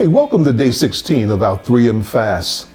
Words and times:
Hey, 0.00 0.06
welcome 0.06 0.42
to 0.44 0.52
day 0.54 0.70
16 0.70 1.28
of 1.28 1.42
our 1.42 1.58
3M 1.58 2.02
fast. 2.02 2.68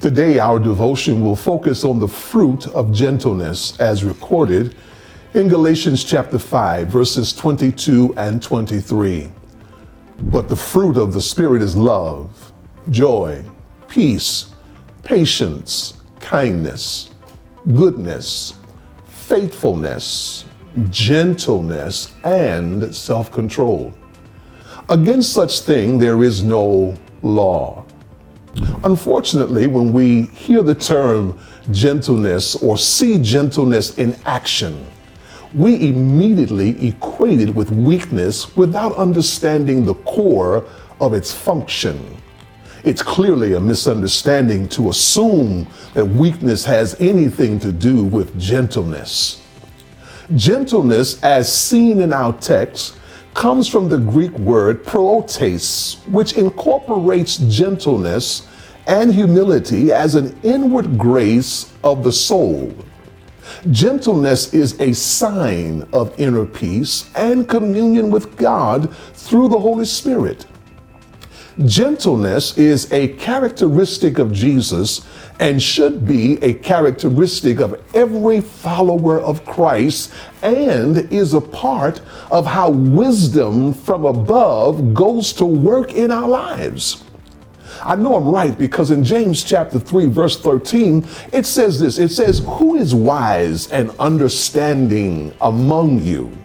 Today, 0.00 0.38
our 0.38 0.58
devotion 0.58 1.22
will 1.22 1.36
focus 1.36 1.84
on 1.84 1.98
the 1.98 2.08
fruit 2.08 2.66
of 2.68 2.94
gentleness 2.94 3.78
as 3.78 4.04
recorded 4.04 4.74
in 5.34 5.48
Galatians 5.48 6.02
chapter 6.02 6.38
5, 6.38 6.88
verses 6.88 7.34
22 7.34 8.14
and 8.16 8.42
23. 8.42 9.30
But 10.18 10.48
the 10.48 10.56
fruit 10.56 10.96
of 10.96 11.12
the 11.12 11.20
Spirit 11.20 11.60
is 11.60 11.76
love, 11.76 12.54
joy, 12.88 13.44
peace, 13.86 14.54
patience, 15.02 16.00
kindness, 16.20 17.10
goodness, 17.74 18.54
faithfulness, 19.08 20.46
gentleness, 20.88 22.14
and 22.24 22.94
self 22.94 23.30
control. 23.30 23.92
Against 24.88 25.32
such 25.32 25.60
thing 25.60 25.98
there 25.98 26.22
is 26.22 26.42
no 26.42 26.96
law. 27.22 27.84
Unfortunately, 28.84 29.66
when 29.66 29.92
we 29.92 30.22
hear 30.22 30.62
the 30.62 30.74
term 30.74 31.38
gentleness 31.70 32.56
or 32.56 32.76
see 32.76 33.18
gentleness 33.22 33.96
in 33.96 34.16
action, 34.26 34.86
we 35.54 35.88
immediately 35.88 36.88
equate 36.88 37.40
it 37.40 37.54
with 37.54 37.70
weakness 37.70 38.56
without 38.56 38.94
understanding 38.96 39.84
the 39.84 39.94
core 39.94 40.64
of 41.00 41.14
its 41.14 41.32
function. 41.32 42.16
It's 42.84 43.02
clearly 43.02 43.54
a 43.54 43.60
misunderstanding 43.60 44.68
to 44.70 44.90
assume 44.90 45.68
that 45.94 46.04
weakness 46.04 46.64
has 46.64 47.00
anything 47.00 47.60
to 47.60 47.70
do 47.70 48.04
with 48.04 48.38
gentleness. 48.40 49.40
Gentleness, 50.34 51.22
as 51.22 51.52
seen 51.52 52.00
in 52.00 52.12
our 52.12 52.32
text, 52.34 52.96
comes 53.34 53.68
from 53.68 53.88
the 53.88 53.98
Greek 53.98 54.32
word 54.38 54.84
praotes, 54.84 55.98
which 56.08 56.34
incorporates 56.34 57.36
gentleness 57.38 58.46
and 58.86 59.14
humility 59.14 59.92
as 59.92 60.14
an 60.14 60.38
inward 60.42 60.98
grace 60.98 61.72
of 61.84 62.04
the 62.04 62.12
soul. 62.12 62.74
Gentleness 63.70 64.52
is 64.54 64.80
a 64.80 64.92
sign 64.92 65.88
of 65.92 66.18
inner 66.18 66.46
peace 66.46 67.10
and 67.14 67.48
communion 67.48 68.10
with 68.10 68.36
God 68.36 68.94
through 69.14 69.48
the 69.48 69.58
Holy 69.58 69.84
Spirit. 69.84 70.46
Gentleness 71.66 72.56
is 72.56 72.90
a 72.92 73.08
characteristic 73.08 74.18
of 74.18 74.32
Jesus 74.32 75.06
and 75.38 75.62
should 75.62 76.06
be 76.06 76.42
a 76.42 76.54
characteristic 76.54 77.60
of 77.60 77.78
every 77.94 78.40
follower 78.40 79.20
of 79.20 79.44
Christ 79.44 80.14
and 80.40 80.98
is 81.12 81.34
a 81.34 81.40
part 81.42 82.00
of 82.30 82.46
how 82.46 82.70
wisdom 82.70 83.74
from 83.74 84.06
above 84.06 84.94
goes 84.94 85.34
to 85.34 85.44
work 85.44 85.92
in 85.92 86.10
our 86.10 86.28
lives. 86.28 87.04
I 87.82 87.96
know 87.96 88.16
I'm 88.16 88.28
right 88.28 88.56
because 88.56 88.90
in 88.90 89.04
James 89.04 89.44
chapter 89.44 89.78
3, 89.78 90.06
verse 90.06 90.40
13, 90.40 91.06
it 91.32 91.44
says 91.44 91.80
this 91.80 91.98
it 91.98 92.10
says, 92.10 92.42
Who 92.46 92.76
is 92.76 92.94
wise 92.94 93.70
and 93.70 93.90
understanding 93.98 95.34
among 95.40 96.02
you? 96.02 96.36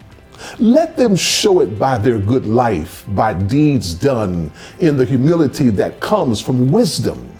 Let 0.58 0.96
them 0.96 1.16
show 1.16 1.60
it 1.60 1.78
by 1.78 1.98
their 1.98 2.18
good 2.18 2.46
life, 2.46 3.04
by 3.08 3.34
deeds 3.34 3.94
done 3.94 4.50
in 4.78 4.96
the 4.96 5.04
humility 5.04 5.70
that 5.70 6.00
comes 6.00 6.40
from 6.40 6.70
wisdom. 6.70 7.32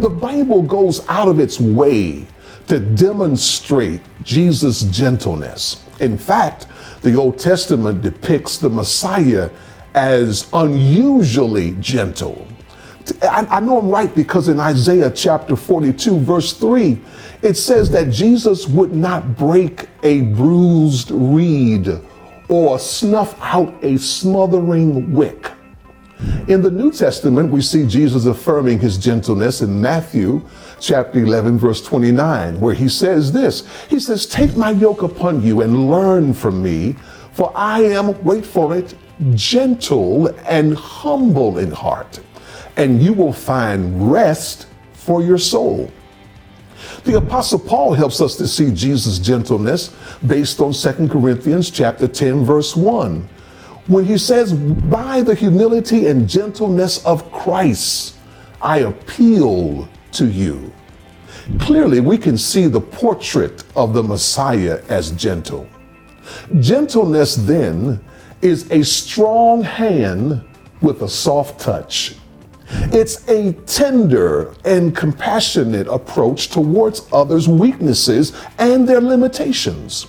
The 0.00 0.08
Bible 0.08 0.62
goes 0.62 1.06
out 1.08 1.28
of 1.28 1.38
its 1.38 1.60
way 1.60 2.26
to 2.68 2.80
demonstrate 2.80 4.00
Jesus' 4.22 4.82
gentleness. 4.84 5.84
In 6.00 6.16
fact, 6.16 6.66
the 7.02 7.14
Old 7.14 7.38
Testament 7.38 8.02
depicts 8.02 8.58
the 8.58 8.70
Messiah 8.70 9.50
as 9.94 10.48
unusually 10.52 11.72
gentle. 11.80 12.46
I, 13.22 13.60
know 13.60 13.78
I'm 13.78 13.90
right 13.90 14.12
because 14.14 14.48
in 14.48 14.58
Isaiah 14.58 15.10
chapter 15.10 15.56
42, 15.56 16.20
verse 16.20 16.54
3, 16.54 16.98
it 17.42 17.54
says 17.54 17.90
that 17.90 18.10
Jesus 18.10 18.66
would 18.66 18.94
not 18.94 19.36
break 19.36 19.88
a 20.02 20.22
bruised 20.22 21.10
reed 21.10 22.00
or 22.48 22.78
snuff 22.78 23.36
out 23.40 23.74
a 23.82 23.96
smothering 23.96 25.12
wick. 25.12 25.50
In 26.48 26.62
the 26.62 26.70
New 26.70 26.92
Testament, 26.92 27.50
we 27.50 27.60
see 27.60 27.86
Jesus 27.86 28.26
affirming 28.26 28.78
his 28.78 28.98
gentleness 28.98 29.62
in 29.62 29.80
Matthew 29.80 30.42
chapter 30.80 31.18
11, 31.18 31.58
verse 31.58 31.82
29, 31.82 32.60
where 32.60 32.74
he 32.74 32.88
says 32.88 33.32
this 33.32 33.66
He 33.88 33.98
says, 33.98 34.26
Take 34.26 34.56
my 34.56 34.70
yoke 34.70 35.02
upon 35.02 35.42
you 35.42 35.62
and 35.62 35.90
learn 35.90 36.34
from 36.34 36.62
me, 36.62 36.96
for 37.32 37.52
I 37.54 37.82
am, 37.82 38.22
wait 38.22 38.44
for 38.44 38.76
it, 38.76 38.94
gentle 39.34 40.28
and 40.46 40.74
humble 40.74 41.58
in 41.58 41.70
heart, 41.70 42.20
and 42.76 43.02
you 43.02 43.12
will 43.12 43.32
find 43.32 44.10
rest 44.10 44.66
for 44.92 45.22
your 45.22 45.38
soul. 45.38 45.90
The 47.04 47.18
apostle 47.18 47.58
Paul 47.58 47.92
helps 47.92 48.22
us 48.22 48.34
to 48.36 48.48
see 48.48 48.70
Jesus' 48.70 49.18
gentleness 49.18 49.90
based 50.26 50.60
on 50.60 50.72
2 50.72 51.08
Corinthians 51.08 51.70
chapter 51.70 52.08
10 52.08 52.44
verse 52.44 52.74
1. 52.74 53.28
When 53.86 54.06
he 54.06 54.16
says, 54.16 54.54
"By 54.54 55.20
the 55.20 55.34
humility 55.34 56.06
and 56.06 56.26
gentleness 56.26 57.04
of 57.04 57.30
Christ, 57.30 58.14
I 58.62 58.78
appeal 58.78 59.86
to 60.12 60.26
you." 60.26 60.72
Clearly, 61.58 62.00
we 62.00 62.16
can 62.16 62.38
see 62.38 62.68
the 62.68 62.80
portrait 62.80 63.64
of 63.76 63.92
the 63.92 64.02
Messiah 64.02 64.78
as 64.88 65.10
gentle. 65.10 65.66
Gentleness 66.58 67.34
then 67.34 68.00
is 68.40 68.64
a 68.70 68.82
strong 68.82 69.62
hand 69.62 70.40
with 70.80 71.02
a 71.02 71.08
soft 71.08 71.60
touch. 71.60 72.16
It's 72.92 73.26
a 73.28 73.52
tender 73.66 74.54
and 74.64 74.94
compassionate 74.96 75.86
approach 75.88 76.48
towards 76.48 77.06
others' 77.12 77.48
weaknesses 77.48 78.32
and 78.58 78.88
their 78.88 79.00
limitations. 79.00 80.06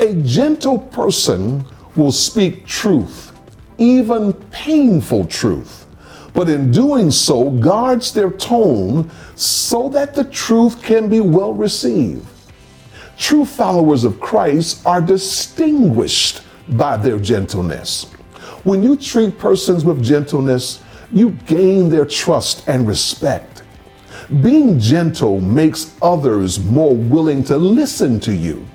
A 0.00 0.14
gentle 0.14 0.78
person 0.78 1.64
will 1.94 2.12
speak 2.12 2.66
truth, 2.66 3.32
even 3.78 4.32
painful 4.50 5.24
truth, 5.26 5.86
but 6.34 6.48
in 6.50 6.70
doing 6.70 7.10
so 7.10 7.50
guards 7.50 8.12
their 8.12 8.30
tone 8.30 9.10
so 9.34 9.88
that 9.88 10.14
the 10.14 10.24
truth 10.24 10.82
can 10.82 11.08
be 11.08 11.20
well 11.20 11.54
received. 11.54 12.26
True 13.16 13.46
followers 13.46 14.04
of 14.04 14.20
Christ 14.20 14.84
are 14.84 15.00
distinguished 15.00 16.42
by 16.68 16.98
their 16.98 17.18
gentleness. 17.18 18.04
When 18.64 18.82
you 18.82 18.96
treat 18.96 19.38
persons 19.38 19.84
with 19.84 20.02
gentleness, 20.02 20.82
you 21.12 21.30
gain 21.46 21.88
their 21.88 22.04
trust 22.04 22.68
and 22.68 22.86
respect. 22.86 23.62
Being 24.42 24.78
gentle 24.78 25.40
makes 25.40 25.94
others 26.02 26.58
more 26.58 26.94
willing 26.94 27.44
to 27.44 27.56
listen 27.56 28.18
to 28.20 28.34
you. 28.34 28.66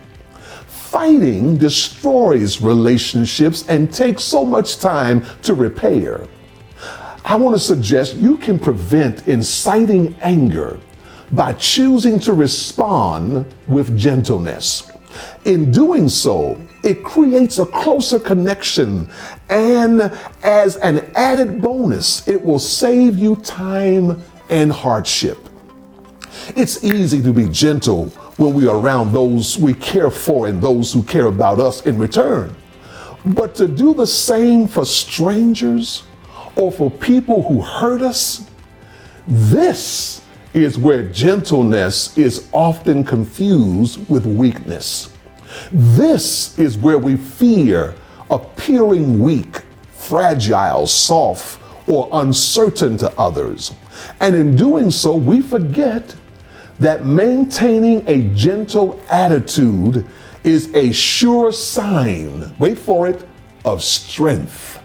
Fighting 0.67 1.57
destroys 1.57 2.61
relationships 2.61 3.67
and 3.67 3.93
takes 3.93 4.23
so 4.23 4.45
much 4.45 4.79
time 4.79 5.25
to 5.43 5.53
repair. 5.53 6.27
I 7.23 7.35
want 7.35 7.55
to 7.55 7.59
suggest 7.59 8.15
you 8.15 8.37
can 8.37 8.59
prevent 8.59 9.27
inciting 9.27 10.15
anger 10.21 10.79
by 11.31 11.53
choosing 11.53 12.19
to 12.19 12.33
respond 12.33 13.45
with 13.67 13.97
gentleness. 13.97 14.90
In 15.45 15.71
doing 15.71 16.09
so, 16.09 16.59
it 16.83 17.03
creates 17.03 17.59
a 17.59 17.65
closer 17.65 18.19
connection. 18.19 19.09
And 19.49 20.01
as 20.43 20.77
an 20.77 21.11
added 21.15 21.61
bonus, 21.61 22.27
it 22.27 22.43
will 22.43 22.59
save 22.59 23.17
you 23.17 23.35
time 23.37 24.21
and 24.49 24.71
hardship. 24.71 25.37
It's 26.55 26.83
easy 26.83 27.21
to 27.23 27.33
be 27.33 27.47
gentle 27.49 28.07
when 28.37 28.53
we 28.53 28.67
are 28.67 28.77
around 28.77 29.11
those 29.11 29.57
we 29.57 29.73
care 29.73 30.09
for 30.09 30.47
and 30.47 30.61
those 30.61 30.91
who 30.91 31.03
care 31.03 31.27
about 31.27 31.59
us 31.59 31.85
in 31.85 31.97
return. 31.97 32.55
But 33.25 33.53
to 33.55 33.67
do 33.67 33.93
the 33.93 34.07
same 34.07 34.67
for 34.67 34.85
strangers 34.85 36.03
or 36.55 36.71
for 36.71 36.89
people 36.89 37.43
who 37.43 37.61
hurt 37.61 38.01
us, 38.01 38.49
this 39.27 40.20
is 40.53 40.77
where 40.77 41.03
gentleness 41.03 42.17
is 42.17 42.47
often 42.51 43.03
confused 43.03 44.09
with 44.09 44.25
weakness. 44.25 45.11
This 45.71 46.57
is 46.59 46.77
where 46.77 46.97
we 46.97 47.17
fear 47.17 47.95
appearing 48.29 49.19
weak, 49.19 49.61
fragile, 49.91 50.87
soft, 50.87 51.61
or 51.87 52.09
uncertain 52.13 52.97
to 52.97 53.11
others. 53.19 53.73
And 54.19 54.35
in 54.35 54.55
doing 54.55 54.91
so, 54.91 55.15
we 55.15 55.41
forget 55.41 56.15
that 56.79 57.05
maintaining 57.05 58.07
a 58.07 58.23
gentle 58.33 58.99
attitude 59.09 60.05
is 60.43 60.73
a 60.73 60.91
sure 60.91 61.51
sign, 61.51 62.53
wait 62.57 62.77
for 62.77 63.07
it, 63.07 63.27
of 63.63 63.83
strength. 63.83 64.81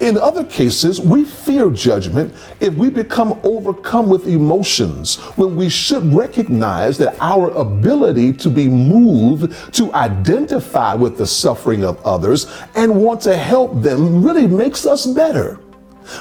In 0.00 0.16
other 0.16 0.44
cases, 0.44 1.00
we 1.00 1.24
fear 1.24 1.70
judgment 1.70 2.34
if 2.60 2.74
we 2.74 2.90
become 2.90 3.38
overcome 3.42 4.08
with 4.08 4.26
emotions 4.26 5.16
when 5.36 5.56
we 5.56 5.68
should 5.68 6.04
recognize 6.12 6.96
that 6.98 7.16
our 7.20 7.50
ability 7.50 8.32
to 8.34 8.50
be 8.50 8.68
moved 8.68 9.74
to 9.74 9.92
identify 9.94 10.94
with 10.94 11.18
the 11.18 11.26
suffering 11.26 11.84
of 11.84 12.02
others 12.04 12.46
and 12.74 13.02
want 13.02 13.20
to 13.22 13.36
help 13.36 13.82
them 13.82 14.24
really 14.24 14.46
makes 14.46 14.86
us 14.86 15.06
better. 15.06 15.58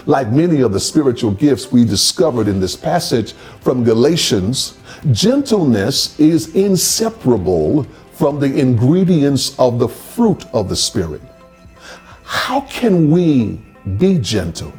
Like 0.05 0.29
many 0.29 0.61
of 0.61 0.73
the 0.73 0.79
spiritual 0.79 1.31
gifts 1.31 1.71
we 1.71 1.85
discovered 1.85 2.47
in 2.47 2.59
this 2.59 2.75
passage 2.75 3.33
from 3.61 3.83
Galatians, 3.83 4.77
gentleness 5.11 6.19
is 6.19 6.53
inseparable 6.55 7.83
from 8.13 8.39
the 8.39 8.59
ingredients 8.59 9.57
of 9.57 9.79
the 9.79 9.87
fruit 9.87 10.45
of 10.53 10.67
the 10.67 10.75
Spirit. 10.75 11.21
How 12.29 12.61
can 12.61 13.09
we 13.09 13.59
be 13.97 14.19
gentle? 14.19 14.71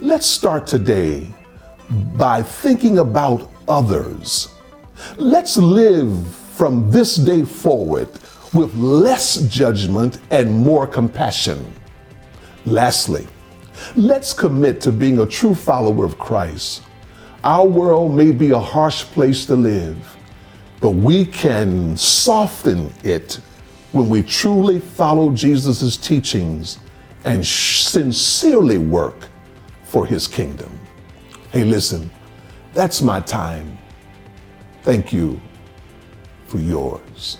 Let's 0.00 0.26
start 0.26 0.66
today 0.66 1.32
by 2.16 2.42
thinking 2.42 2.98
about 2.98 3.48
others. 3.68 4.48
Let's 5.18 5.56
live 5.56 6.26
from 6.56 6.90
this 6.90 7.14
day 7.14 7.44
forward 7.44 8.08
with 8.52 8.74
less 8.74 9.36
judgment 9.42 10.18
and 10.32 10.50
more 10.52 10.88
compassion. 10.88 11.64
Lastly, 12.66 13.28
let's 13.94 14.32
commit 14.32 14.80
to 14.80 14.90
being 14.90 15.20
a 15.20 15.26
true 15.26 15.54
follower 15.54 16.04
of 16.04 16.18
Christ. 16.18 16.82
Our 17.44 17.68
world 17.68 18.16
may 18.16 18.32
be 18.32 18.50
a 18.50 18.58
harsh 18.58 19.04
place 19.04 19.46
to 19.46 19.54
live, 19.54 20.16
but 20.80 20.90
we 20.90 21.24
can 21.24 21.96
soften 21.96 22.92
it 23.04 23.38
when 23.92 24.08
we 24.08 24.22
truly 24.22 24.80
follow 24.80 25.32
Jesus' 25.32 25.96
teachings 25.96 26.78
and 27.24 27.44
sincerely 27.44 28.78
work 28.78 29.28
for 29.84 30.06
his 30.06 30.26
kingdom. 30.26 30.78
Hey, 31.52 31.64
listen, 31.64 32.10
that's 32.74 33.00
my 33.00 33.20
time. 33.20 33.78
Thank 34.82 35.12
you 35.12 35.40
for 36.46 36.58
yours. 36.58 37.38